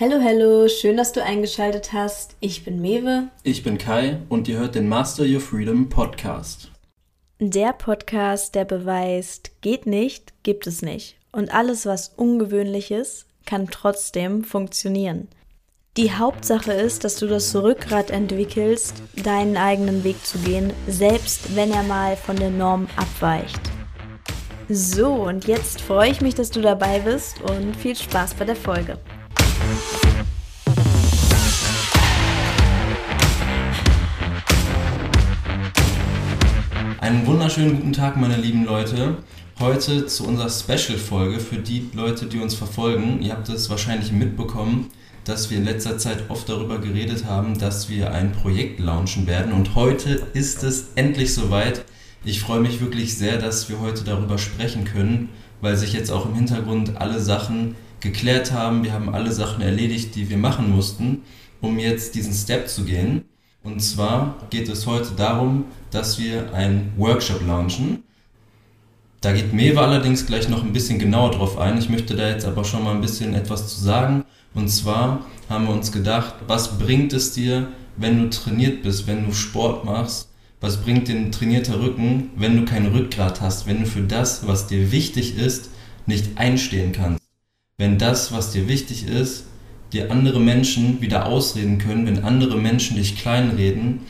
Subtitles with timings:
[0.00, 2.36] Hallo, hallo, schön, dass du eingeschaltet hast.
[2.38, 3.30] Ich bin Mewe.
[3.42, 6.70] Ich bin Kai und ihr hört den Master Your Freedom Podcast.
[7.40, 11.16] Der Podcast, der beweist, geht nicht, gibt es nicht.
[11.32, 15.26] Und alles, was ungewöhnlich ist, kann trotzdem funktionieren.
[15.96, 21.72] Die Hauptsache ist, dass du das Rückgrat entwickelst, deinen eigenen Weg zu gehen, selbst wenn
[21.72, 23.62] er mal von der Norm abweicht.
[24.68, 28.54] So, und jetzt freue ich mich, dass du dabei bist und viel Spaß bei der
[28.54, 28.96] Folge.
[37.08, 39.16] Einen wunderschönen guten Tag, meine lieben Leute.
[39.58, 43.22] Heute zu unserer Special-Folge für die Leute, die uns verfolgen.
[43.22, 44.90] Ihr habt es wahrscheinlich mitbekommen,
[45.24, 49.54] dass wir in letzter Zeit oft darüber geredet haben, dass wir ein Projekt launchen werden.
[49.54, 51.86] Und heute ist es endlich soweit.
[52.26, 55.30] Ich freue mich wirklich sehr, dass wir heute darüber sprechen können,
[55.62, 58.84] weil sich jetzt auch im Hintergrund alle Sachen geklärt haben.
[58.84, 61.22] Wir haben alle Sachen erledigt, die wir machen mussten,
[61.62, 63.24] um jetzt diesen Step zu gehen.
[63.62, 68.04] Und zwar geht es heute darum, dass wir einen Workshop launchen.
[69.20, 71.78] Da geht Mewe allerdings gleich noch ein bisschen genauer drauf ein.
[71.78, 74.24] Ich möchte da jetzt aber schon mal ein bisschen etwas zu sagen.
[74.54, 79.26] Und zwar haben wir uns gedacht, was bringt es dir, wenn du trainiert bist, wenn
[79.26, 80.28] du Sport machst?
[80.60, 84.46] Was bringt dir ein trainierter Rücken, wenn du kein Rückgrat hast, wenn du für das,
[84.46, 85.70] was dir wichtig ist,
[86.06, 87.18] nicht einstehen kannst?
[87.78, 89.44] wenn das, was dir wichtig ist,
[89.92, 94.00] dir andere Menschen wieder ausreden können, wenn andere Menschen dich kleinreden,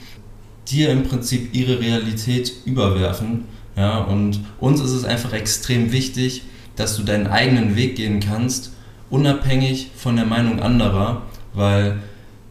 [0.69, 3.45] dir im Prinzip ihre Realität überwerfen.
[3.77, 6.43] Ja, und uns ist es einfach extrem wichtig,
[6.77, 8.73] dass du deinen eigenen Weg gehen kannst,
[9.11, 11.23] unabhängig von der Meinung anderer,
[11.55, 11.99] weil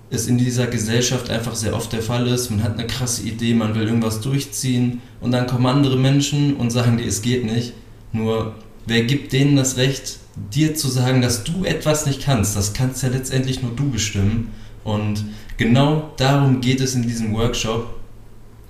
[0.09, 3.53] es in dieser Gesellschaft einfach sehr oft der Fall ist, man hat eine krasse Idee,
[3.53, 7.73] man will irgendwas durchziehen und dann kommen andere Menschen und sagen dir, es geht nicht.
[8.14, 8.55] Nur
[8.88, 10.17] wer gibt denen das Recht,
[10.52, 12.55] dir zu sagen, dass du etwas nicht kannst?
[12.55, 14.53] Das kannst ja letztendlich nur du bestimmen.
[14.83, 15.25] Und
[15.57, 17.93] genau darum geht es in diesem Workshop,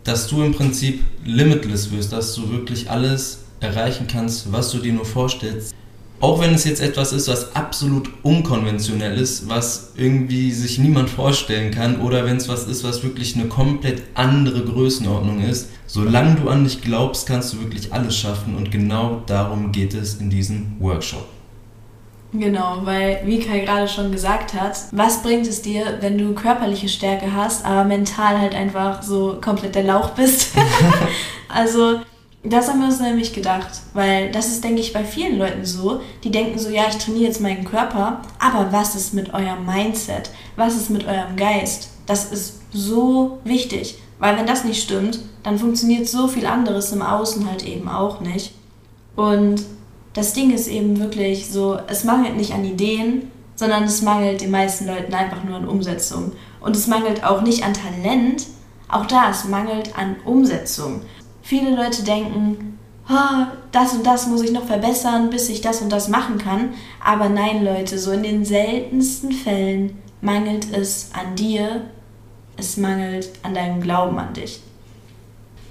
[0.03, 4.93] dass du im Prinzip limitless wirst, dass du wirklich alles erreichen kannst, was du dir
[4.93, 5.73] nur vorstellst.
[6.19, 11.69] Auch wenn es jetzt etwas ist, was absolut unkonventionell ist, was irgendwie sich niemand vorstellen
[11.71, 16.49] kann, oder wenn es was ist, was wirklich eine komplett andere Größenordnung ist, solange du
[16.49, 20.75] an dich glaubst, kannst du wirklich alles schaffen und genau darum geht es in diesem
[20.79, 21.27] Workshop.
[22.33, 26.89] Genau, weil wie Kai gerade schon gesagt hat, was bringt es dir, wenn du körperliche
[26.89, 30.53] Stärke hast, aber mental halt einfach so komplett der Lauch bist?
[31.47, 32.01] also
[32.53, 36.01] das haben wir uns nämlich gedacht, weil das ist, denke ich, bei vielen Leuten so.
[36.23, 40.29] Die denken so, ja, ich trainiere jetzt meinen Körper, aber was ist mit eurem Mindset?
[40.55, 41.89] Was ist mit eurem Geist?
[42.05, 47.01] Das ist so wichtig, weil wenn das nicht stimmt, dann funktioniert so viel anderes im
[47.01, 48.53] Außen halt eben auch nicht.
[49.15, 49.63] Und
[50.13, 54.51] das Ding ist eben wirklich so, es mangelt nicht an Ideen, sondern es mangelt den
[54.51, 56.33] meisten Leuten einfach nur an Umsetzung.
[56.59, 58.45] Und es mangelt auch nicht an Talent,
[58.89, 61.01] auch da, es mangelt an Umsetzung.
[61.47, 62.77] Viele Leute denken,
[63.09, 66.73] oh, das und das muss ich noch verbessern, bis ich das und das machen kann.
[67.01, 71.85] Aber nein, Leute, so in den seltensten Fällen mangelt es an dir,
[72.57, 74.59] es mangelt an deinem Glauben an dich.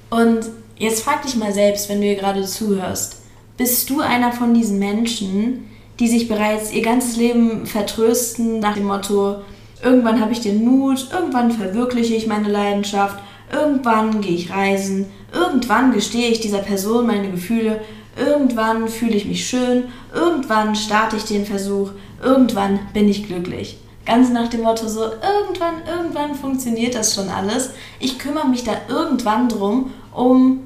[0.09, 0.47] Und
[0.79, 3.21] jetzt frag dich mal selbst, wenn du hier gerade zuhörst,
[3.59, 5.69] bist du einer von diesen Menschen,
[6.01, 9.43] die sich bereits ihr ganzes Leben vertrösten nach dem Motto,
[9.83, 13.19] irgendwann habe ich den Mut, irgendwann verwirkliche ich meine Leidenschaft,
[13.53, 17.81] irgendwann gehe ich reisen, Irgendwann gestehe ich dieser Person meine Gefühle,
[18.17, 21.91] irgendwann fühle ich mich schön, irgendwann starte ich den Versuch,
[22.23, 23.79] irgendwann bin ich glücklich.
[24.05, 27.71] Ganz nach dem Motto so, irgendwann, irgendwann funktioniert das schon alles.
[27.99, 30.61] Ich kümmere mich da irgendwann drum, um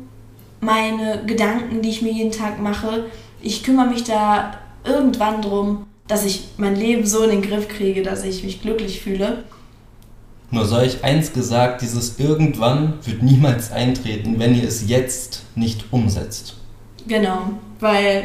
[0.60, 3.06] meine Gedanken, die ich mir jeden Tag mache.
[3.40, 8.02] Ich kümmere mich da irgendwann drum, dass ich mein Leben so in den Griff kriege,
[8.02, 9.44] dass ich mich glücklich fühle.
[10.50, 15.84] Nur sei ich eins gesagt, dieses irgendwann wird niemals eintreten, wenn ihr es jetzt nicht
[15.92, 16.56] umsetzt.
[17.06, 18.24] Genau, weil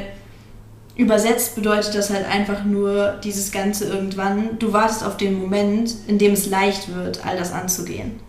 [0.95, 4.57] übersetzt bedeutet das halt einfach nur dieses Ganze irgendwann.
[4.57, 8.19] Du wartest auf den Moment, in dem es leicht wird, all das anzugehen.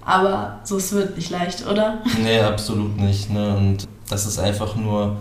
[0.00, 2.00] Aber so es wird nicht leicht, oder?
[2.22, 3.30] Nee, absolut nicht.
[3.30, 3.56] Ne?
[3.56, 5.16] Und das ist einfach nur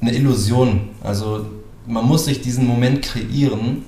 [0.00, 0.90] eine Illusion.
[1.02, 1.46] Also
[1.86, 3.84] man muss sich diesen Moment kreieren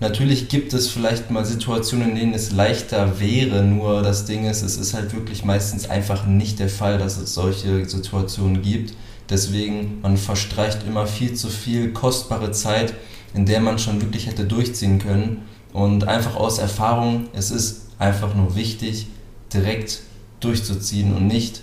[0.00, 4.62] Natürlich gibt es vielleicht mal Situationen, in denen es leichter wäre, nur das Ding ist,
[4.62, 8.94] es ist halt wirklich meistens einfach nicht der Fall, dass es solche Situationen gibt.
[9.30, 12.94] Deswegen, man verstreicht immer viel zu viel kostbare Zeit,
[13.34, 15.42] in der man schon wirklich hätte durchziehen können.
[15.72, 19.06] Und einfach aus Erfahrung, es ist einfach nur wichtig,
[19.52, 20.00] direkt
[20.40, 21.62] durchzuziehen und nicht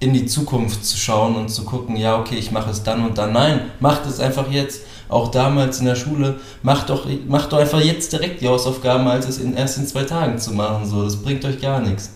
[0.00, 3.18] in die Zukunft zu schauen und zu gucken, ja, okay, ich mache es dann und
[3.18, 3.32] dann.
[3.32, 7.80] Nein, macht es einfach jetzt Auch damals in der Schule, mach doch, mach doch einfach
[7.80, 10.86] jetzt direkt die Hausaufgaben, als es in, erst in zwei Tagen zu machen.
[10.86, 12.12] So, das bringt euch gar nichts.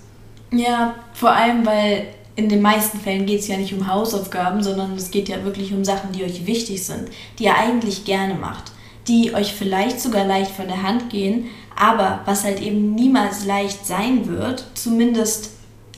[0.52, 4.94] Ja, vor allem, weil in den meisten Fällen geht es ja nicht um Hausaufgaben, sondern
[4.94, 7.08] es geht ja wirklich um Sachen, die euch wichtig sind,
[7.38, 8.70] die ihr eigentlich gerne macht,
[9.08, 11.46] die euch vielleicht sogar leicht von der Hand gehen,
[11.76, 15.50] aber was halt eben niemals leicht sein wird, zumindest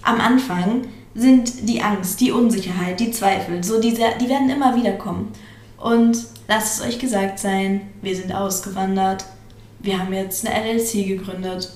[0.03, 0.87] am Anfang,
[1.17, 3.65] sind die Angst, die Unsicherheit, die Zweifel.
[3.65, 5.33] So diese, die werden immer wieder kommen.
[5.79, 9.25] Und lasst es euch gesagt sein, wir sind ausgewandert.
[9.79, 11.73] Wir haben jetzt eine LLC gegründet.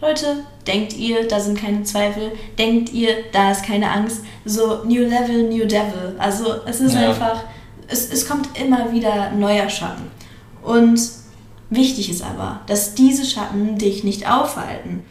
[0.00, 2.32] Leute, denkt ihr, da sind keine Zweifel?
[2.58, 4.22] Denkt ihr, da ist keine Angst?
[4.44, 6.14] So, New Level, New Devil.
[6.18, 7.08] Also es ist ja.
[7.08, 7.44] einfach,
[7.88, 10.10] es, es kommt immer wieder neuer Schatten.
[10.62, 11.00] Und
[11.70, 15.04] wichtig ist aber, dass diese Schatten dich nicht aufhalten.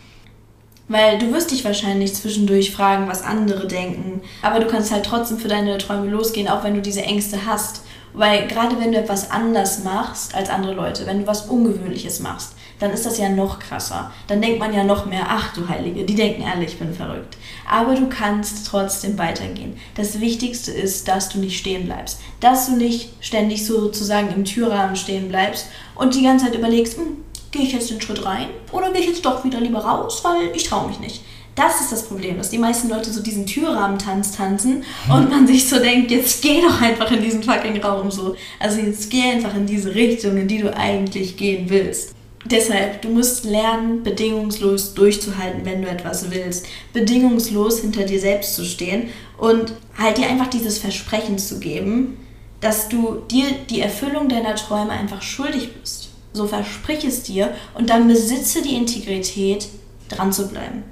[0.87, 4.21] Weil du wirst dich wahrscheinlich zwischendurch fragen, was andere denken.
[4.41, 7.81] Aber du kannst halt trotzdem für deine Träume losgehen, auch wenn du diese Ängste hast.
[8.13, 12.53] Weil gerade wenn du etwas anders machst als andere Leute, wenn du was Ungewöhnliches machst,
[12.79, 14.11] dann ist das ja noch krasser.
[14.27, 17.37] Dann denkt man ja noch mehr, ach du Heilige, die denken alle, ich bin verrückt.
[17.69, 19.77] Aber du kannst trotzdem weitergehen.
[19.95, 22.19] Das Wichtigste ist, dass du nicht stehen bleibst.
[22.39, 27.17] Dass du nicht ständig sozusagen im Türrahmen stehen bleibst und die ganze Zeit überlegst, hm,
[27.55, 30.51] gehe ich jetzt den Schritt rein oder gehe ich jetzt doch wieder lieber raus, weil
[30.53, 31.21] ich traue mich nicht.
[31.55, 35.69] Das ist das Problem, dass die meisten Leute so diesen Türrahmentanz tanzen und man sich
[35.69, 38.35] so denkt, jetzt geh doch einfach in diesen fucking Raum so.
[38.59, 42.13] Also jetzt geh einfach in diese Richtung, in die du eigentlich gehen willst.
[42.43, 46.67] Deshalb, du musst lernen, bedingungslos durchzuhalten, wenn du etwas willst.
[46.91, 52.17] Bedingungslos hinter dir selbst zu stehen und halt dir einfach dieses Versprechen zu geben,
[52.59, 56.04] dass du dir die Erfüllung deiner Träume einfach schuldig bist.
[56.35, 59.69] So versprich es dir und dann besitze die Integrität,
[60.09, 60.83] dran zu bleiben.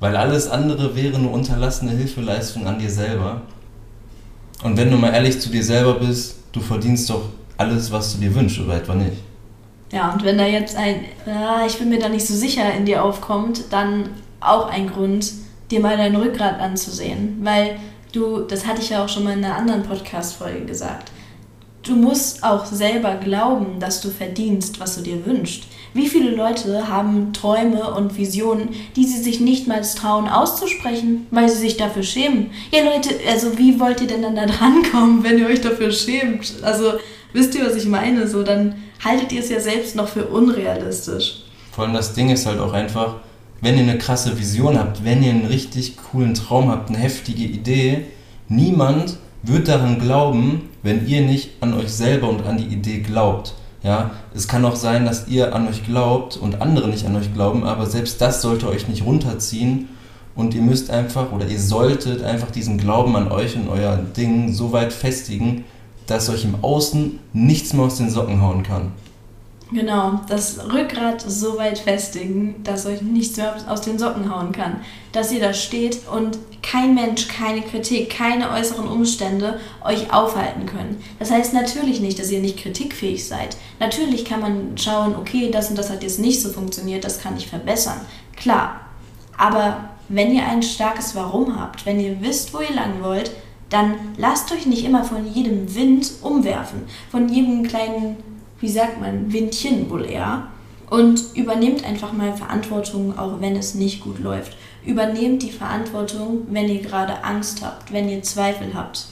[0.00, 3.42] Weil alles andere wäre eine unterlassene Hilfeleistung an dir selber.
[4.64, 7.26] Und wenn du mal ehrlich zu dir selber bist, du verdienst doch
[7.56, 9.18] alles, was du dir wünschst, oder etwa nicht?
[9.92, 12.86] Ja, und wenn da jetzt ein, äh, ich bin mir da nicht so sicher, in
[12.86, 14.10] dir aufkommt, dann
[14.40, 15.32] auch ein Grund,
[15.70, 17.38] dir mal dein Rückgrat anzusehen.
[17.42, 17.76] Weil
[18.12, 21.12] du, das hatte ich ja auch schon mal in einer anderen Podcast-Folge gesagt,
[21.88, 25.64] du musst auch selber glauben, dass du verdienst, was du dir wünschst.
[25.94, 31.48] Wie viele Leute haben Träume und Visionen, die sie sich nicht mal trauen auszusprechen, weil
[31.48, 32.50] sie sich dafür schämen?
[32.70, 36.54] Ja, Leute, also wie wollt ihr denn dann da drankommen, wenn ihr euch dafür schämt?
[36.62, 36.92] Also,
[37.32, 38.26] wisst ihr, was ich meine?
[38.26, 41.44] So, dann haltet ihr es ja selbst noch für unrealistisch.
[41.72, 43.16] Vor allem das Ding ist halt auch einfach,
[43.62, 47.44] wenn ihr eine krasse Vision habt, wenn ihr einen richtig coolen Traum habt, eine heftige
[47.44, 48.04] Idee,
[48.48, 53.54] niemand wird daran glauben, wenn ihr nicht an euch selber und an die Idee glaubt.
[53.82, 57.32] Ja, es kann auch sein, dass ihr an euch glaubt und andere nicht an euch
[57.34, 59.88] glauben, aber selbst das sollte euch nicht runterziehen
[60.34, 64.52] und ihr müsst einfach oder ihr solltet einfach diesen Glauben an euch und euer Ding
[64.52, 65.64] so weit festigen,
[66.06, 68.92] dass euch im Außen nichts mehr aus den Socken hauen kann.
[69.72, 74.76] Genau, das Rückgrat so weit festigen, dass euch nichts mehr aus den Socken hauen kann.
[75.10, 81.02] Dass ihr da steht und kein Mensch, keine Kritik, keine äußeren Umstände euch aufhalten können.
[81.18, 83.56] Das heißt natürlich nicht, dass ihr nicht kritikfähig seid.
[83.80, 87.36] Natürlich kann man schauen, okay, das und das hat jetzt nicht so funktioniert, das kann
[87.36, 88.00] ich verbessern.
[88.36, 88.80] Klar.
[89.36, 93.32] Aber wenn ihr ein starkes Warum habt, wenn ihr wisst, wo ihr lang wollt,
[93.68, 98.16] dann lasst euch nicht immer von jedem Wind umwerfen, von jedem kleinen,
[98.60, 100.48] wie sagt man, Windchen wohl eher.
[100.88, 104.56] Und übernehmt einfach mal Verantwortung, auch wenn es nicht gut läuft.
[104.84, 109.06] Übernehmt die Verantwortung, wenn ihr gerade Angst habt, wenn ihr Zweifel habt.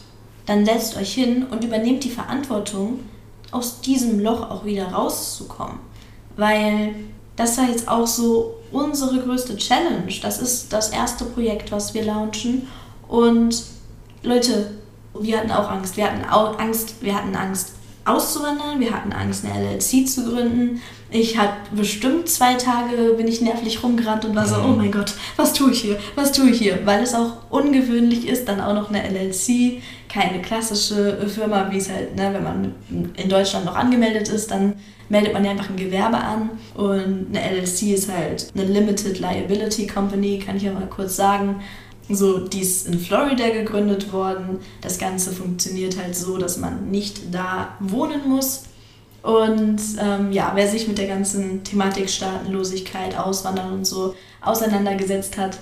[0.46, 3.00] Dann setzt euch hin und übernehmt die Verantwortung,
[3.50, 5.78] aus diesem Loch auch wieder rauszukommen.
[6.36, 6.94] Weil
[7.36, 10.12] das war jetzt auch so unsere größte Challenge.
[10.22, 12.68] Das ist das erste Projekt, was wir launchen.
[13.08, 13.64] Und
[14.22, 14.72] Leute,
[15.18, 15.96] wir hatten auch Angst.
[15.96, 17.73] Wir hatten auch Angst, wir hatten Angst
[18.04, 20.80] auszuwandern, wir hatten Angst, eine LLC zu gründen.
[21.10, 25.14] Ich hatte bestimmt zwei Tage, bin ich nervlich rumgerannt und war so, oh mein Gott,
[25.36, 26.84] was tue ich hier, was tue ich hier?
[26.84, 31.88] Weil es auch ungewöhnlich ist, dann auch noch eine LLC, keine klassische Firma, wie es
[31.88, 32.74] halt, ne, wenn man
[33.16, 34.74] in Deutschland noch angemeldet ist, dann
[35.08, 39.86] meldet man ja einfach ein Gewerbe an und eine LLC ist halt eine Limited Liability
[39.86, 41.62] Company, kann ich ja mal kurz sagen.
[42.08, 44.58] So, die ist in Florida gegründet worden.
[44.82, 48.64] Das Ganze funktioniert halt so, dass man nicht da wohnen muss.
[49.22, 55.58] Und ähm, ja, wer sich mit der ganzen Thematik Staatenlosigkeit, Auswandern und so auseinandergesetzt hat,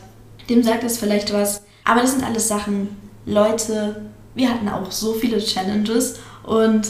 [0.51, 1.63] dem sagt es vielleicht was.
[1.85, 2.89] Aber das sind alles Sachen,
[3.25, 4.03] Leute,
[4.35, 6.89] wir hatten auch so viele Challenges und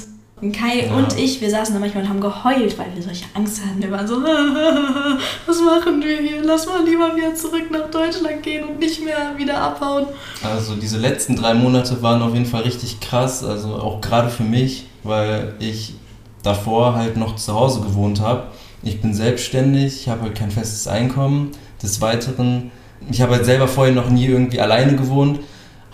[0.51, 0.95] Kai ja.
[0.95, 3.81] und ich, wir saßen da manchmal und haben geheult, weil wir solche Angst hatten.
[3.81, 4.17] Wir waren so,
[5.47, 6.43] was machen wir hier?
[6.43, 10.07] Lass mal lieber wieder zurück nach Deutschland gehen und nicht mehr wieder abhauen.
[10.43, 14.43] Also diese letzten drei Monate waren auf jeden Fall richtig krass, also auch gerade für
[14.43, 15.95] mich, weil ich
[16.43, 18.49] davor halt noch zu Hause gewohnt habe.
[18.83, 21.53] Ich bin selbstständig, ich habe halt kein festes Einkommen.
[21.81, 22.73] Des Weiteren,
[23.11, 25.39] ich habe halt selber vorher noch nie irgendwie alleine gewohnt.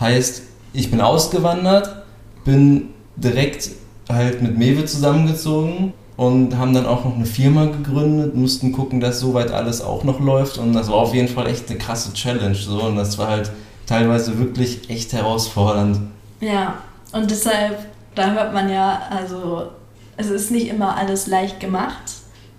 [0.00, 2.04] Heißt, ich bin ausgewandert,
[2.44, 3.70] bin direkt
[4.08, 9.20] halt mit Mewe zusammengezogen und haben dann auch noch eine Firma gegründet, mussten gucken, dass
[9.20, 12.54] soweit alles auch noch läuft und das war auf jeden Fall echt eine krasse Challenge
[12.54, 13.50] so und das war halt
[13.86, 16.00] teilweise wirklich echt herausfordernd.
[16.40, 16.74] Ja,
[17.12, 17.78] und deshalb,
[18.14, 19.68] da hört man ja, also
[20.16, 22.02] es ist nicht immer alles leicht gemacht,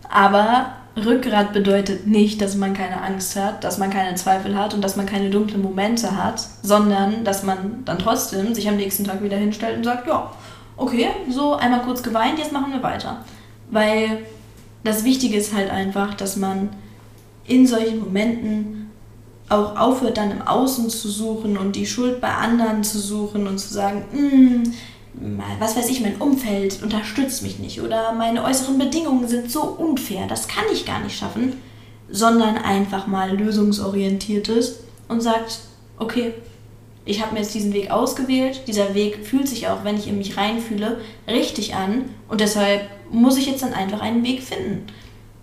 [0.10, 0.74] aber
[1.06, 4.96] Rückgrat bedeutet nicht, dass man keine Angst hat, dass man keine Zweifel hat und dass
[4.96, 9.38] man keine dunklen Momente hat, sondern dass man dann trotzdem sich am nächsten Tag wieder
[9.38, 10.32] hinstellt und sagt, ja,
[10.80, 13.24] okay, so einmal kurz geweint, jetzt machen wir weiter.
[13.70, 14.26] Weil
[14.84, 16.70] das Wichtige ist halt einfach, dass man
[17.46, 18.92] in solchen Momenten
[19.50, 23.58] auch aufhört, dann im Außen zu suchen und die Schuld bei anderen zu suchen und
[23.58, 24.64] zu sagen, mm,
[25.60, 30.28] was weiß ich, mein Umfeld unterstützt mich nicht oder meine äußeren Bedingungen sind so unfair,
[30.28, 31.54] das kann ich gar nicht schaffen,
[32.10, 35.60] sondern einfach mal lösungsorientiert ist und sagt,
[35.98, 36.34] okay,
[37.10, 40.18] ich habe mir jetzt diesen Weg ausgewählt, dieser Weg fühlt sich auch, wenn ich in
[40.18, 44.86] mich reinfühle, richtig an und deshalb muss ich jetzt dann einfach einen Weg finden.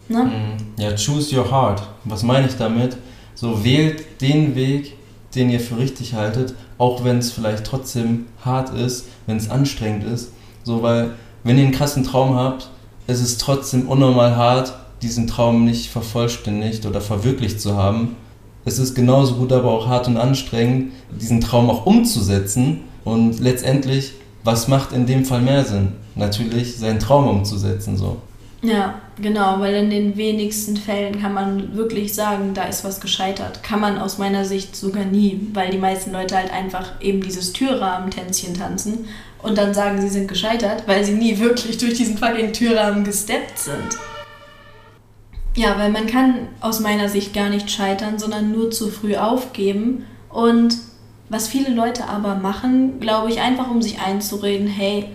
[0.09, 0.25] Ne?
[0.25, 0.83] Mhm.
[0.83, 1.83] Ja, choose your heart.
[2.05, 2.97] Was meine ich damit?
[3.35, 4.95] So wählt den Weg,
[5.35, 10.05] den ihr für richtig haltet, auch wenn es vielleicht trotzdem hart ist, wenn es anstrengend
[10.05, 10.31] ist.
[10.63, 12.71] So, weil wenn ihr einen krassen Traum habt,
[13.09, 18.17] ist es trotzdem unnormal hart, diesen Traum nicht vervollständigt oder verwirklicht zu haben.
[18.67, 22.81] Es ist genauso gut, aber auch hart und anstrengend, diesen Traum auch umzusetzen.
[23.05, 25.93] Und letztendlich, was macht in dem Fall mehr Sinn?
[26.17, 27.97] Natürlich, seinen Traum umzusetzen.
[27.97, 28.17] So.
[28.63, 33.63] Ja, genau, weil in den wenigsten Fällen kann man wirklich sagen, da ist was gescheitert.
[33.63, 37.53] Kann man aus meiner Sicht sogar nie, weil die meisten Leute halt einfach eben dieses
[37.53, 39.05] Türrahmen-Tänzchen tanzen
[39.45, 43.61] und dann sagen, sie sind gescheitert, weil sie nie wirklich durch diesen fucking Türrahmen gesteppt
[43.61, 43.97] sind.
[45.57, 50.05] Ja, weil man kann aus meiner Sicht gar nicht scheitern, sondern nur zu früh aufgeben.
[50.29, 50.77] Und
[51.31, 55.07] was viele Leute aber machen, glaube ich, einfach um sich einzureden, hey,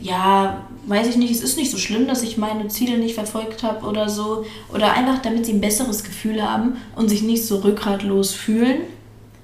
[0.00, 3.62] ja, weiß ich nicht, es ist nicht so schlimm, dass ich meine Ziele nicht verfolgt
[3.62, 4.44] habe oder so.
[4.74, 8.80] Oder einfach, damit sie ein besseres Gefühl haben und sich nicht so rückgratlos fühlen.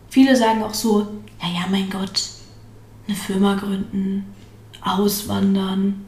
[0.08, 1.06] Viele sagen auch so,
[1.40, 2.22] ja, ja, mein Gott,
[3.06, 4.24] eine Firma gründen,
[4.82, 6.04] auswandern,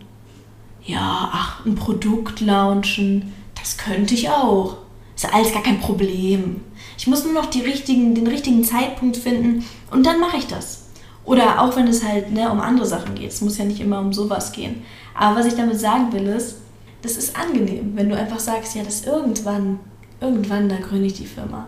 [0.85, 3.33] ja, ach, ein Produkt launchen,
[3.67, 4.77] das könnte ich auch.
[5.17, 6.61] Ist alles gar kein Problem.
[6.97, 10.85] Ich muss nur noch richtigen, den richtigen Zeitpunkt finden und dann mache ich das.
[11.25, 13.31] Oder auch wenn es halt ne, um andere Sachen geht.
[13.31, 14.85] Es muss ja nicht immer um sowas gehen.
[15.15, 16.59] Aber was ich damit sagen will, ist,
[17.03, 19.81] das ist angenehm, wenn du einfach sagst, ja, das irgendwann,
[20.21, 21.67] irgendwann, da gründe ich die Firma.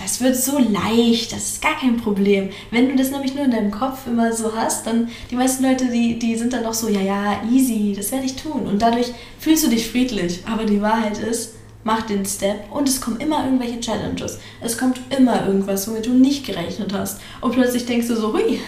[0.00, 2.50] Das, wird so leicht, das ist gar kein Problem.
[2.70, 5.86] Wenn du das nämlich nur in deinem Kopf immer so hast, dann die meisten Leute,
[5.86, 8.66] die, die sind dann noch so, ja, ja, easy, das werde ich tun.
[8.66, 10.40] Und dadurch fühlst du dich friedlich.
[10.50, 14.38] Aber die Wahrheit ist, mach den Step und es kommen immer irgendwelche Challenges.
[14.60, 17.20] Es kommt immer irgendwas, womit du nicht gerechnet hast.
[17.40, 18.60] Und plötzlich denkst du so, hui,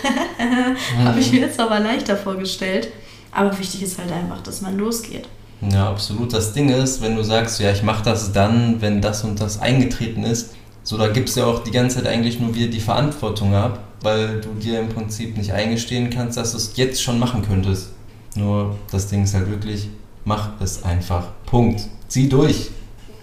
[1.05, 2.89] habe ich mir jetzt aber leichter vorgestellt.
[3.33, 5.29] Aber wichtig ist halt einfach, dass man losgeht.
[5.61, 6.33] Ja, absolut.
[6.33, 9.61] Das Ding ist, wenn du sagst, ja, ich mache das dann, wenn das und das
[9.61, 10.55] eingetreten ist,
[10.88, 13.80] so da gibst du ja auch die ganze Zeit eigentlich nur wieder die Verantwortung ab,
[14.00, 17.90] weil du dir im Prinzip nicht eingestehen kannst, dass du es jetzt schon machen könntest.
[18.37, 19.90] Nur das Ding ist halt wirklich,
[20.25, 21.26] mach es einfach.
[21.45, 21.83] Punkt.
[22.09, 22.71] Zieh durch.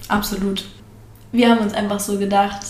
[0.08, 0.66] Absolut.
[1.32, 2.62] Wir haben uns einfach so gedacht,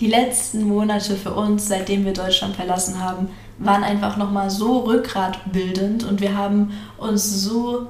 [0.00, 6.02] die letzten Monate für uns, seitdem wir Deutschland verlassen haben, waren einfach nochmal so rückgratbildend
[6.02, 7.86] und wir haben uns so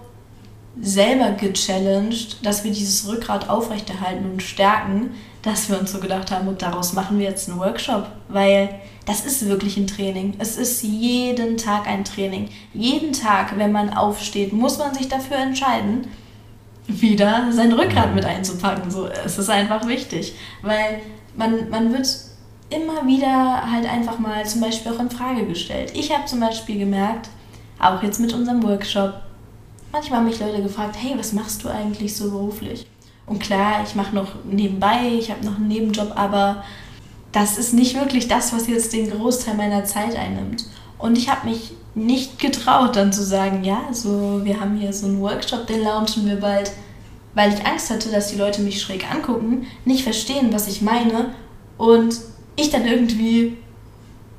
[0.78, 5.12] selber gechallenged, dass wir dieses Rückgrat aufrechterhalten und stärken,
[5.44, 9.26] dass wir uns so gedacht haben, und daraus machen wir jetzt einen Workshop, weil das
[9.26, 10.34] ist wirklich ein Training.
[10.38, 12.48] Es ist jeden Tag ein Training.
[12.72, 16.08] Jeden Tag, wenn man aufsteht, muss man sich dafür entscheiden,
[16.86, 18.90] wieder sein Rückgrat mit einzupacken.
[18.90, 21.02] So, es ist einfach wichtig, weil
[21.36, 22.08] man, man wird
[22.70, 25.92] immer wieder halt einfach mal zum Beispiel auch in Frage gestellt.
[25.94, 27.28] Ich habe zum Beispiel gemerkt,
[27.78, 29.12] auch jetzt mit unserem Workshop,
[29.92, 32.86] manchmal haben mich Leute gefragt, hey, was machst du eigentlich so beruflich?
[33.26, 36.64] Und klar, ich mache noch nebenbei, ich habe noch einen Nebenjob, aber
[37.33, 40.66] das ist nicht wirklich das, was jetzt den Großteil meiner Zeit einnimmt.
[40.99, 45.07] Und ich habe mich nicht getraut, dann zu sagen, ja, so, wir haben hier so
[45.07, 46.73] einen Workshop, den launchen wir bald,
[47.35, 51.35] weil ich Angst hatte, dass die Leute mich schräg angucken, nicht verstehen, was ich meine
[51.78, 52.21] und
[52.57, 53.57] ich dann irgendwie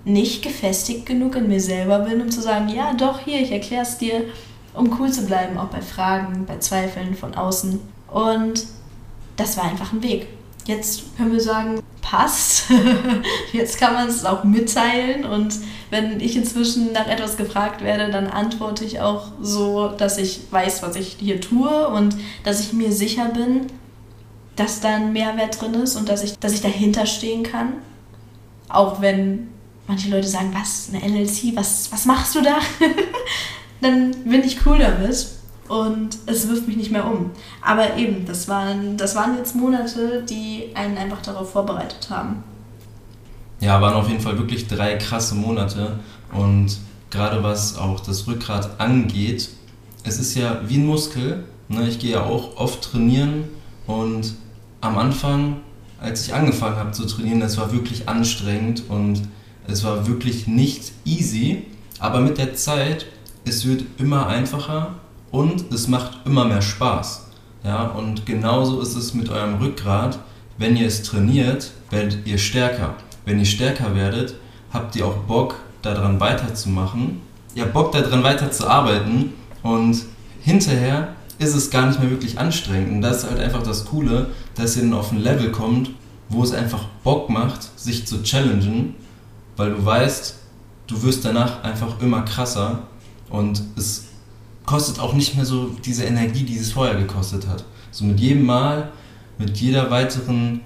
[0.05, 3.83] nicht gefestigt genug in mir selber bin, um zu sagen, ja, doch, hier, ich erkläre
[3.83, 4.25] es dir,
[4.73, 7.79] um cool zu bleiben, auch bei Fragen, bei Zweifeln von außen.
[8.11, 8.65] Und
[9.35, 10.27] das war einfach ein Weg.
[10.65, 12.65] jetzt können wir sagen, passt.
[13.53, 15.55] jetzt kann man es auch mitteilen und
[15.89, 20.83] wenn ich inzwischen nach etwas gefragt werde, dann antworte ich auch so, dass ich weiß,
[20.83, 23.67] was ich hier tue und dass ich mir sicher bin,
[24.55, 27.73] dass da ein Mehrwert drin ist und dass ich, dass ich dahinter stehen kann.
[28.69, 29.49] Auch wenn
[29.87, 32.57] manche Leute sagen, was, eine LLC, was, was machst du da?
[33.81, 35.27] dann bin ich cool damit
[35.67, 37.31] und es wirft mich nicht mehr um.
[37.61, 42.43] Aber eben, das waren, das waren jetzt Monate, die einen einfach darauf vorbereitet haben.
[43.59, 45.99] Ja, waren auf jeden Fall wirklich drei krasse Monate
[46.33, 46.77] und
[47.09, 49.49] gerade was auch das Rückgrat angeht,
[50.03, 51.45] es ist ja wie ein Muskel.
[51.67, 51.87] Ne?
[51.87, 53.45] Ich gehe ja auch oft trainieren
[53.87, 54.35] und
[54.81, 55.57] am Anfang,
[55.99, 59.21] als ich angefangen habe zu trainieren, das war wirklich anstrengend und
[59.67, 61.65] es war wirklich nicht easy.
[61.99, 63.07] Aber mit der Zeit,
[63.45, 64.95] es wird immer einfacher
[65.35, 67.25] und es macht immer mehr Spaß.
[67.65, 70.17] Ja, und genauso ist es mit eurem Rückgrat.
[70.57, 72.95] Wenn ihr es trainiert, werdet ihr stärker.
[73.25, 74.35] Wenn ihr stärker werdet,
[74.71, 77.19] habt ihr auch Bock, daran weiterzumachen.
[77.53, 80.05] Ihr habt Bock, daran weiterzuarbeiten und
[80.41, 82.93] hinterher ist es gar nicht mehr wirklich anstrengend.
[82.93, 85.91] Und das ist halt einfach das Coole, dass ihr dann auf ein Level kommt,
[86.29, 88.95] wo es einfach Bock macht, sich zu challengen,
[89.57, 90.35] weil du weißt,
[90.87, 92.83] du wirst danach einfach immer krasser
[93.29, 94.05] und es
[94.65, 97.63] kostet auch nicht mehr so diese Energie, die es vorher gekostet hat.
[97.91, 98.91] So mit jedem Mal,
[99.37, 100.61] mit jeder weiteren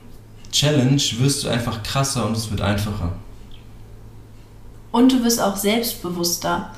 [0.52, 3.14] Challenge wirst du einfach krasser und es wird einfacher.
[4.92, 6.72] Und du wirst auch selbstbewusster.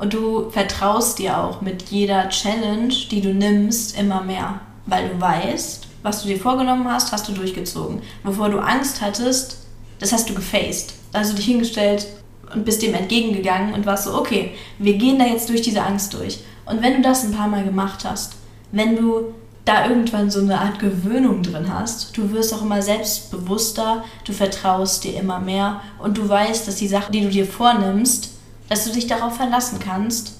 [0.00, 4.60] Und du vertraust dir auch mit jeder Challenge, die du nimmst, immer mehr.
[4.86, 8.00] Weil du weißt, was du dir vorgenommen hast, hast du durchgezogen.
[8.24, 9.58] Wovor du Angst hattest,
[9.98, 10.94] das hast du gefaced.
[11.12, 12.06] Also dich hingestellt
[12.54, 16.14] und bist dem entgegengegangen und warst so, okay, wir gehen da jetzt durch diese Angst
[16.14, 16.38] durch.
[16.70, 18.34] Und wenn du das ein paar Mal gemacht hast,
[18.72, 19.34] wenn du
[19.64, 25.04] da irgendwann so eine Art Gewöhnung drin hast, du wirst auch immer selbstbewusster, du vertraust
[25.04, 28.30] dir immer mehr und du weißt, dass die Sachen, die du dir vornimmst,
[28.68, 30.38] dass du dich darauf verlassen kannst,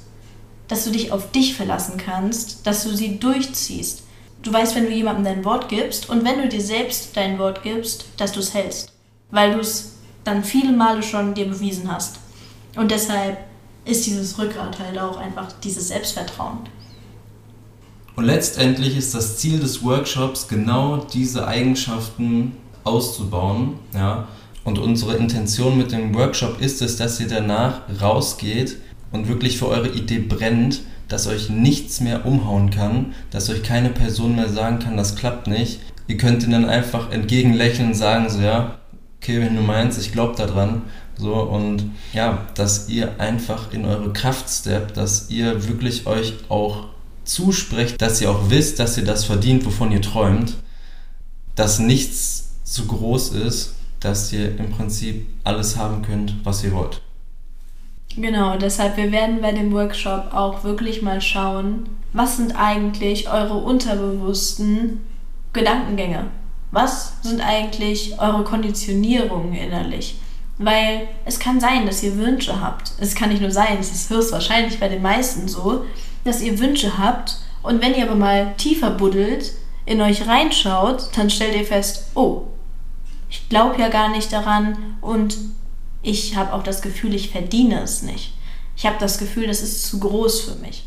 [0.68, 4.04] dass du dich auf dich verlassen kannst, dass du sie durchziehst.
[4.42, 7.62] Du weißt, wenn du jemandem dein Wort gibst und wenn du dir selbst dein Wort
[7.62, 8.92] gibst, dass du es hältst,
[9.30, 12.16] weil du es dann viele Male schon dir bewiesen hast.
[12.76, 13.36] Und deshalb
[13.84, 16.58] ist dieses Rückgrat halt auch einfach dieses Selbstvertrauen.
[18.16, 22.52] Und letztendlich ist das Ziel des Workshops genau diese Eigenschaften
[22.84, 23.74] auszubauen.
[23.94, 24.28] Ja?
[24.64, 28.76] Und unsere Intention mit dem Workshop ist es, dass ihr danach rausgeht
[29.10, 33.90] und wirklich für eure Idee brennt, dass euch nichts mehr umhauen kann, dass euch keine
[33.90, 35.80] Person mehr sagen kann, das klappt nicht.
[36.06, 38.78] Ihr könnt ihnen dann einfach entgegenlächeln und sagen so, ja,
[39.20, 40.82] okay, wenn du meinst, ich glaube daran.
[41.20, 46.86] So, und ja, dass ihr einfach in eure Kraft steppt, dass ihr wirklich euch auch
[47.24, 50.54] zusprecht, dass ihr auch wisst, dass ihr das verdient, wovon ihr träumt,
[51.56, 57.02] dass nichts zu groß ist, dass ihr im Prinzip alles haben könnt, was ihr wollt.
[58.16, 63.58] Genau, deshalb wir werden bei dem Workshop auch wirklich mal schauen, was sind eigentlich eure
[63.58, 65.02] unterbewussten
[65.52, 66.28] Gedankengänge?
[66.72, 70.19] Was sind eigentlich eure Konditionierungen innerlich?
[70.62, 72.92] Weil es kann sein, dass ihr Wünsche habt.
[73.00, 75.86] Es kann nicht nur sein, es ist höchstwahrscheinlich bei den meisten so,
[76.24, 79.52] dass ihr Wünsche habt und wenn ihr aber mal tiefer buddelt,
[79.86, 82.42] in euch reinschaut, dann stellt ihr fest, oh,
[83.28, 85.36] ich glaube ja gar nicht daran und
[86.02, 88.34] ich habe auch das Gefühl, ich verdiene es nicht.
[88.76, 90.86] Ich habe das Gefühl, das ist zu groß für mich.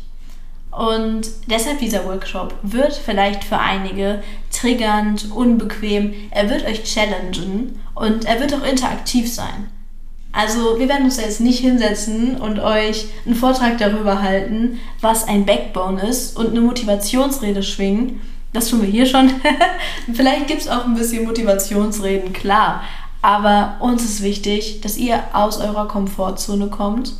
[0.70, 4.22] Und deshalb dieser Workshop wird vielleicht für einige
[4.64, 6.14] triggernd, unbequem.
[6.30, 9.68] Er wird euch challengen und er wird auch interaktiv sein.
[10.32, 15.28] Also wir werden uns da jetzt nicht hinsetzen und euch einen Vortrag darüber halten, was
[15.28, 18.20] ein Backbone ist und eine Motivationsrede schwingen.
[18.52, 19.30] Das tun wir hier schon.
[20.14, 22.82] Vielleicht gibt es auch ein bisschen Motivationsreden, klar.
[23.22, 27.12] Aber uns ist wichtig, dass ihr aus eurer Komfortzone kommt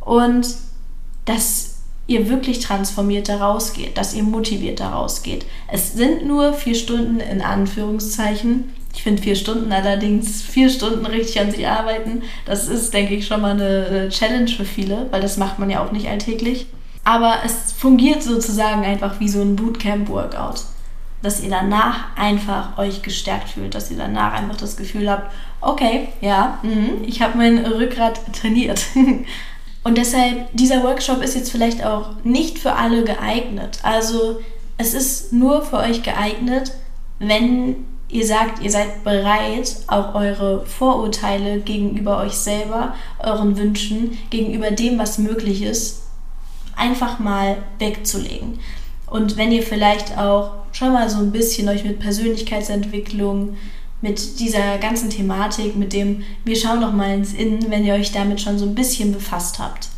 [0.00, 0.46] und
[1.26, 1.73] dass
[2.06, 5.46] ihr wirklich transformiert da rausgeht, dass ihr motiviert da rausgeht.
[5.70, 8.72] Es sind nur vier Stunden in Anführungszeichen.
[8.94, 13.26] Ich finde vier Stunden allerdings, vier Stunden richtig an sich arbeiten, das ist, denke ich,
[13.26, 16.66] schon mal eine Challenge für viele, weil das macht man ja auch nicht alltäglich.
[17.02, 20.64] Aber es fungiert sozusagen einfach wie so ein Bootcamp-Workout.
[21.22, 26.08] Dass ihr danach einfach euch gestärkt fühlt, dass ihr danach einfach das Gefühl habt, okay,
[26.20, 28.82] ja, mh, ich habe mein Rückgrat trainiert.
[29.84, 33.78] Und deshalb, dieser Workshop ist jetzt vielleicht auch nicht für alle geeignet.
[33.82, 34.40] Also
[34.78, 36.72] es ist nur für euch geeignet,
[37.18, 44.70] wenn ihr sagt, ihr seid bereit, auch eure Vorurteile gegenüber euch selber, euren Wünschen, gegenüber
[44.70, 46.02] dem, was möglich ist,
[46.76, 48.60] einfach mal wegzulegen.
[49.06, 53.56] Und wenn ihr vielleicht auch schon mal so ein bisschen euch mit Persönlichkeitsentwicklung,
[54.04, 58.12] mit dieser ganzen Thematik, mit dem wir schauen noch mal ins Innen, wenn ihr euch
[58.12, 59.88] damit schon so ein bisschen befasst habt.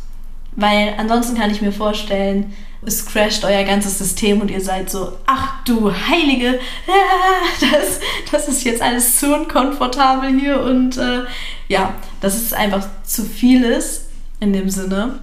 [0.55, 2.53] Weil ansonsten kann ich mir vorstellen,
[2.85, 6.57] es crasht euer ganzes System und ihr seid so, ach du Heilige,
[7.59, 7.99] das,
[8.31, 11.25] das ist jetzt alles zu unkomfortabel hier und äh,
[11.67, 14.05] ja, das ist einfach zu vieles
[14.39, 15.19] in dem Sinne.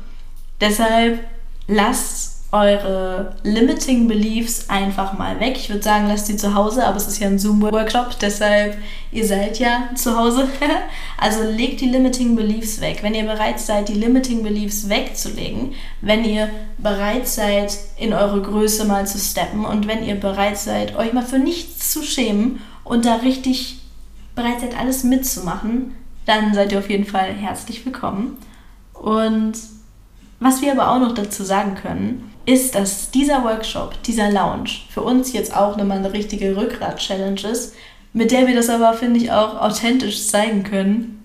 [0.61, 1.20] Deshalb
[1.68, 5.57] lasst eure limiting beliefs einfach mal weg.
[5.57, 8.79] Ich würde sagen, lasst sie zu Hause, aber es ist ja ein Zoom-Workshop, deshalb,
[9.11, 10.49] ihr seid ja zu Hause.
[11.19, 13.01] also legt die limiting beliefs weg.
[13.03, 18.85] Wenn ihr bereit seid, die limiting beliefs wegzulegen, wenn ihr bereit seid, in eure Größe
[18.85, 23.05] mal zu steppen und wenn ihr bereit seid, euch mal für nichts zu schämen und
[23.05, 23.81] da richtig
[24.37, 28.38] bereit seid, alles mitzumachen, dann seid ihr auf jeden Fall herzlich willkommen.
[28.93, 29.55] Und
[30.38, 35.02] was wir aber auch noch dazu sagen können, ist, dass dieser Workshop, dieser Lounge für
[35.02, 37.74] uns jetzt auch nochmal eine richtige Rückgrat-Challenge ist,
[38.12, 41.24] mit der wir das aber, finde ich, auch authentisch zeigen können,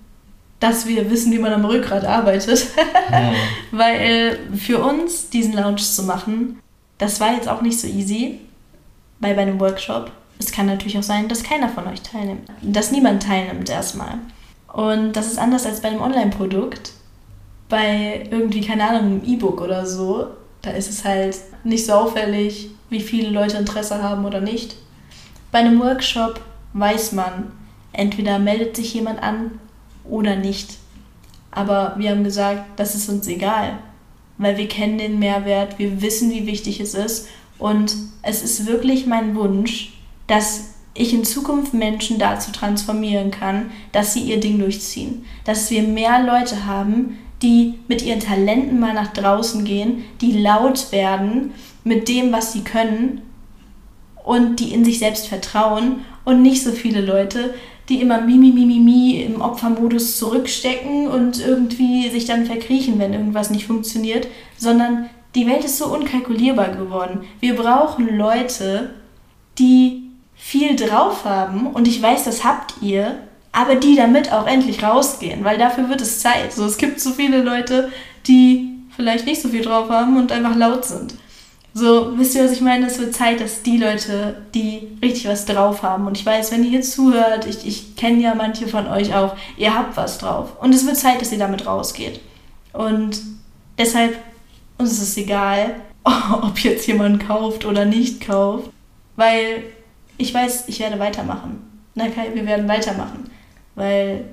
[0.59, 2.67] dass wir wissen, wie man am Rückgrat arbeitet.
[3.11, 3.33] ja.
[3.71, 6.59] Weil für uns diesen Lounge zu machen,
[6.97, 8.39] das war jetzt auch nicht so easy,
[9.19, 12.91] weil bei einem Workshop, es kann natürlich auch sein, dass keiner von euch teilnimmt, dass
[12.91, 14.19] niemand teilnimmt erstmal.
[14.71, 16.93] Und das ist anders als bei einem Online-Produkt.
[17.67, 20.27] Bei irgendwie, keine Ahnung, einem E-Book oder so,
[20.61, 24.75] da ist es halt nicht so auffällig, wie viele Leute Interesse haben oder nicht.
[25.51, 26.41] Bei einem Workshop
[26.73, 27.51] weiß man,
[27.93, 29.59] entweder meldet sich jemand an
[30.03, 30.77] oder nicht.
[31.51, 33.79] Aber wir haben gesagt, das ist uns egal,
[34.37, 39.05] weil wir kennen den Mehrwert, wir wissen, wie wichtig es ist und es ist wirklich
[39.05, 39.93] mein Wunsch,
[40.27, 45.25] dass ich in Zukunft Menschen dazu transformieren kann, dass sie ihr Ding durchziehen.
[45.45, 50.91] Dass wir mehr Leute haben, die mit ihren Talenten mal nach draußen gehen, die laut
[50.91, 51.51] werden
[51.83, 53.21] mit dem, was sie können
[54.23, 57.53] und die in sich selbst vertrauen und nicht so viele Leute,
[57.87, 63.49] die immer mimi mimi mi im Opfermodus zurückstecken und irgendwie sich dann verkriechen, wenn irgendwas
[63.49, 67.21] nicht funktioniert, sondern die Welt ist so unkalkulierbar geworden.
[67.39, 68.91] Wir brauchen Leute,
[69.57, 73.17] die viel drauf haben und ich weiß, das habt ihr,
[73.51, 76.53] aber die damit auch endlich rausgehen, weil dafür wird es Zeit.
[76.53, 77.91] So, es gibt so viele Leute,
[78.27, 81.15] die vielleicht nicht so viel drauf haben und einfach laut sind.
[81.73, 82.87] So, wisst ihr, was ich meine?
[82.87, 86.63] Es wird Zeit, dass die Leute, die richtig was drauf haben, und ich weiß, wenn
[86.63, 90.53] ihr hier zuhört, ich, ich kenne ja manche von euch auch, ihr habt was drauf.
[90.59, 92.19] Und es wird Zeit, dass ihr damit rausgeht.
[92.73, 93.21] Und
[93.77, 94.17] deshalb,
[94.77, 95.75] uns ist es egal,
[96.41, 98.69] ob jetzt jemand kauft oder nicht kauft,
[99.15, 99.63] weil
[100.17, 101.61] ich weiß, ich werde weitermachen.
[101.95, 103.29] Na Kai, wir werden weitermachen
[103.79, 104.25] weil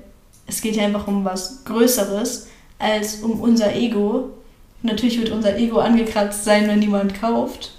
[0.45, 4.31] es geht ja einfach um was Größeres als um unser Ego.
[4.83, 7.71] Natürlich wird unser Ego angekratzt sein, wenn niemand kauft,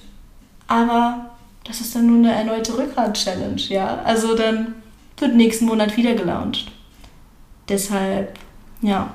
[0.66, 1.30] aber
[1.64, 4.00] das ist dann nur eine erneute Rückgrat-Challenge, ja.
[4.04, 4.74] Also dann
[5.18, 6.72] wird nächsten Monat wieder gelauncht.
[7.68, 8.38] Deshalb,
[8.80, 9.12] ja,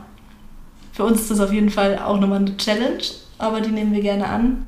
[0.94, 3.04] für uns ist das auf jeden Fall auch nochmal eine Challenge,
[3.40, 4.68] aber die nehmen wir gerne an.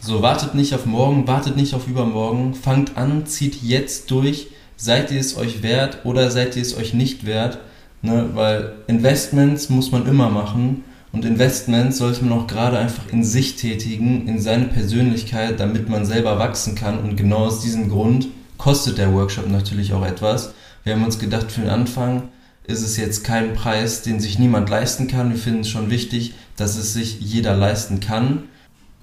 [0.00, 5.10] So, wartet nicht auf morgen, wartet nicht auf übermorgen, fangt an, zieht jetzt durch seid
[5.10, 7.58] ihr es euch wert oder seid ihr es euch nicht wert?
[8.02, 8.30] Ne?
[8.34, 13.56] Weil Investments muss man immer machen und Investments sollte man auch gerade einfach in sich
[13.56, 16.98] tätigen, in seine Persönlichkeit, damit man selber wachsen kann.
[16.98, 20.52] Und genau aus diesem Grund kostet der Workshop natürlich auch etwas.
[20.84, 22.28] Wir haben uns gedacht, für den Anfang
[22.64, 25.30] ist es jetzt kein Preis, den sich niemand leisten kann.
[25.30, 28.44] Wir finden es schon wichtig, dass es sich jeder leisten kann.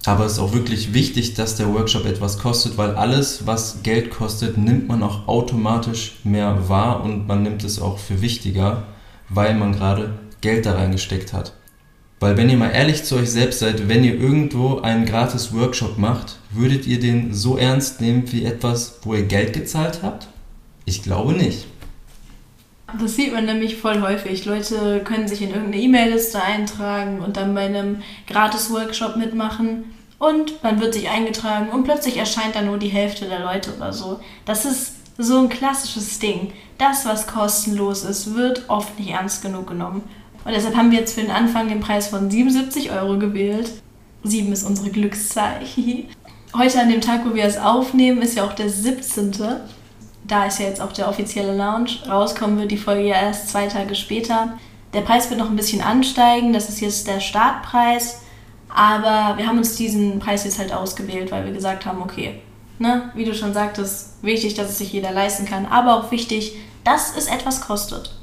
[0.06, 4.10] Aber es ist auch wirklich wichtig, dass der Workshop etwas kostet, weil alles, was Geld
[4.10, 8.84] kostet, nimmt man auch automatisch mehr wahr und man nimmt es auch für wichtiger,
[9.30, 11.54] weil man gerade Geld da reingesteckt hat.
[12.20, 15.96] Weil wenn ihr mal ehrlich zu euch selbst seid, wenn ihr irgendwo einen gratis Workshop
[15.96, 20.28] macht, würdet ihr den so ernst nehmen wie etwas, wo ihr Geld gezahlt habt?
[20.84, 21.66] Ich glaube nicht.
[23.00, 24.44] Das sieht man nämlich voll häufig.
[24.44, 30.80] Leute können sich in irgendeine E-Mail-Liste eintragen und dann bei einem Gratis-Workshop mitmachen und man
[30.80, 34.20] wird sich eingetragen und plötzlich erscheint da nur die Hälfte der Leute oder so.
[34.44, 36.52] Das ist so ein klassisches Ding.
[36.78, 40.02] Das, was kostenlos ist, wird oft nicht ernst genug genommen.
[40.44, 43.70] Und deshalb haben wir jetzt für den Anfang den Preis von 77 Euro gewählt.
[44.24, 45.60] 7 ist unsere Glückszahl.
[46.56, 49.32] Heute an dem Tag, wo wir es aufnehmen, ist ja auch der 17
[50.26, 52.02] da ist ja jetzt auch der offizielle Launch.
[52.08, 54.58] Rauskommen wird die Folge ja erst zwei Tage später.
[54.94, 58.22] Der Preis wird noch ein bisschen ansteigen, das ist jetzt der Startpreis.
[58.74, 62.40] Aber wir haben uns diesen Preis jetzt halt ausgewählt, weil wir gesagt haben, okay,
[62.78, 66.56] ne, wie du schon sagtest, wichtig, dass es sich jeder leisten kann, aber auch wichtig,
[66.82, 68.16] dass es etwas kostet.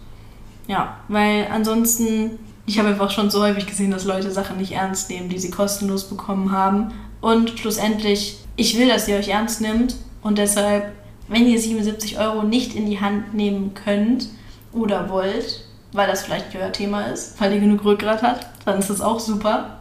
[0.68, 5.10] Ja, weil ansonsten, ich habe einfach schon so häufig gesehen, dass Leute Sachen nicht ernst
[5.10, 6.94] nehmen, die sie kostenlos bekommen haben.
[7.22, 10.92] Und schlussendlich, ich will, dass ihr euch ernst nimmt, Und deshalb,
[11.28, 14.28] wenn ihr 77 Euro nicht in die Hand nehmen könnt
[14.72, 18.90] oder wollt, weil das vielleicht euer Thema ist, weil ihr genug Rückgrat habt, dann ist
[18.90, 19.81] das auch super.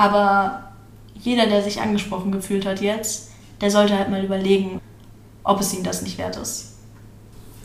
[0.00, 0.62] Aber
[1.12, 4.80] jeder, der sich angesprochen gefühlt hat jetzt, der sollte halt mal überlegen,
[5.44, 6.78] ob es ihm das nicht wert ist.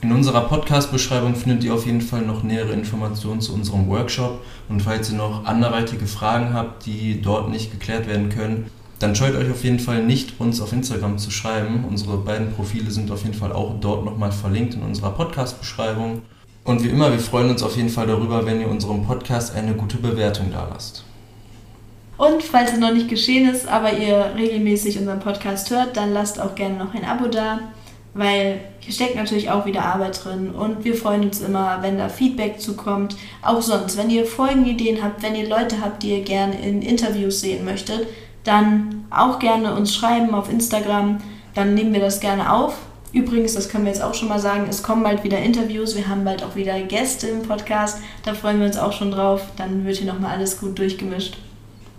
[0.02, 4.42] In unserer Podcast-Beschreibung findet ihr auf jeden Fall noch nähere Informationen zu unserem Workshop.
[4.68, 8.70] Und falls ihr noch anderweitige Fragen habt, die dort nicht geklärt werden können,
[9.00, 11.86] dann scheut euch auf jeden Fall nicht, uns auf Instagram zu schreiben.
[11.90, 16.22] Unsere beiden Profile sind auf jeden Fall auch dort nochmal verlinkt in unserer Podcast-Beschreibung.
[16.66, 19.74] Und wie immer, wir freuen uns auf jeden Fall darüber, wenn ihr unserem Podcast eine
[19.74, 21.06] gute Bewertung da lasst.
[22.18, 26.40] Und falls es noch nicht geschehen ist, aber ihr regelmäßig unseren Podcast hört, dann lasst
[26.40, 27.60] auch gerne noch ein Abo da,
[28.14, 32.08] weil hier steckt natürlich auch wieder Arbeit drin und wir freuen uns immer, wenn da
[32.08, 33.18] Feedback zukommt.
[33.42, 37.42] Auch sonst, wenn ihr Folgenideen habt, wenn ihr Leute habt, die ihr gerne in Interviews
[37.42, 38.08] sehen möchtet,
[38.46, 41.18] dann auch gerne uns schreiben auf Instagram,
[41.54, 42.78] dann nehmen wir das gerne auf.
[43.12, 46.08] Übrigens, das können wir jetzt auch schon mal sagen, es kommen bald wieder Interviews, wir
[46.08, 49.86] haben bald auch wieder Gäste im Podcast, da freuen wir uns auch schon drauf, dann
[49.86, 51.38] wird hier nochmal alles gut durchgemischt.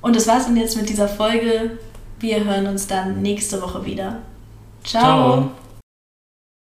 [0.06, 1.78] Und das war's dann jetzt mit dieser Folge.
[2.20, 4.20] Wir hören uns dann nächste Woche wieder.
[4.84, 5.02] Ciao.
[5.02, 5.50] Ciao.